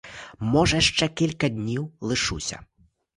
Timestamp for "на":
1.05-1.09